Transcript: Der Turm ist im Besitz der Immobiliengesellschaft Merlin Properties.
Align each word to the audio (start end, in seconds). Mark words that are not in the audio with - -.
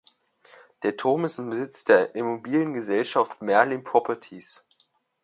Der 0.81 0.97
Turm 0.97 1.25
ist 1.25 1.37
im 1.37 1.51
Besitz 1.51 1.83
der 1.83 2.15
Immobiliengesellschaft 2.15 3.43
Merlin 3.43 3.83
Properties. 3.83 4.65